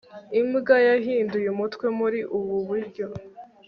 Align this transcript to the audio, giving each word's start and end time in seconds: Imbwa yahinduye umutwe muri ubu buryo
Imbwa 0.39 0.75
yahinduye 0.87 1.47
umutwe 1.53 1.85
muri 1.99 2.19
ubu 2.37 2.55
buryo 2.67 3.05